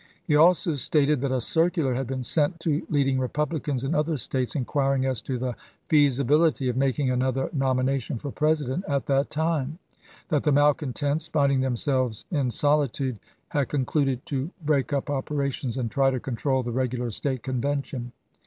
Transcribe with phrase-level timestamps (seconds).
[0.25, 4.55] He also stated that a circular had been sent to leading Eepublicans in other States
[4.55, 5.55] inquiring as to the
[5.89, 9.77] feasibility of making another nomination for President at that time;
[10.29, 13.19] that the malcontents, find Thlirlow ing themselves in solitude,
[13.49, 17.41] had concluded to break to seward, up operations and try to control the regular State
[17.43, 17.43] iSS^'ms.
[17.43, 18.11] Convention.